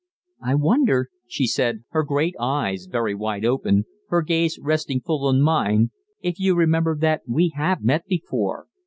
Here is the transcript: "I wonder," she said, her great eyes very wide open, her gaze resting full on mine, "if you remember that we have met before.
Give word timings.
"I 0.43 0.55
wonder," 0.55 1.11
she 1.27 1.45
said, 1.45 1.83
her 1.89 2.01
great 2.01 2.33
eyes 2.39 2.87
very 2.91 3.13
wide 3.13 3.45
open, 3.45 3.85
her 4.09 4.23
gaze 4.23 4.57
resting 4.57 4.99
full 5.01 5.27
on 5.27 5.43
mine, 5.43 5.91
"if 6.21 6.39
you 6.39 6.55
remember 6.55 6.97
that 6.97 7.21
we 7.27 7.49
have 7.49 7.83
met 7.83 8.07
before. 8.07 8.65